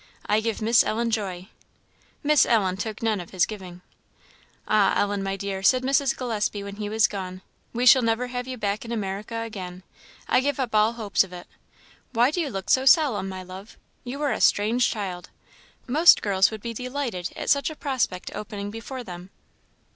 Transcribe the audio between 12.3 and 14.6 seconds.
do you look so solemn, my love? You are a